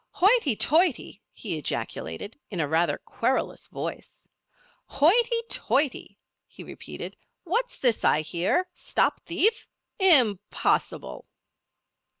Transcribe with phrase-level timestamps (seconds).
[0.13, 4.27] "Hoity toity!" he ejaculated, in a rather querulous voice.
[4.87, 7.15] "Hoity toity!" he repeated.
[7.43, 8.67] "What's this I hear?
[8.73, 9.67] 'Stop thief'?
[9.99, 11.27] Impossible!"